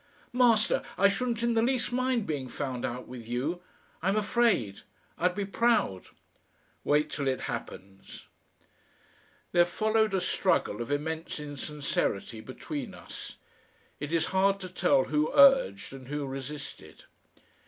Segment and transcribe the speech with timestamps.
[0.33, 3.61] "Master, I shouldn't in the least mind being found out with you.
[4.01, 4.81] I'm afraid
[5.15, 6.07] I'd be proud."
[6.83, 8.25] "Wait till it happens."
[9.51, 13.35] There followed a struggle of immense insincerity between us.
[13.99, 17.03] It is hard to tell who urged and who resisted.